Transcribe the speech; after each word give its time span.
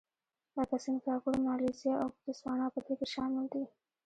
لکه 0.57 0.75
سینګاپور، 0.83 1.35
مالیزیا 1.45 1.93
او 2.03 2.07
بوتسوانا 2.23 2.65
په 2.73 2.79
دې 2.85 2.93
کې 2.99 3.07
شامل 3.13 3.45
دي. 3.53 3.63